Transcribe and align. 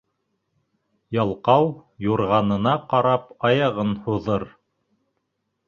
Ялҡау 1.15 1.69
юрғанына 2.07 2.75
ҡарап 2.95 3.29
аяғын 3.53 3.95
һуҙыр. 4.09 4.51